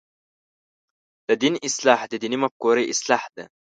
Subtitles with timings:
[1.27, 3.45] د دین اصلاح د دیني مفکورې اصلاح ده.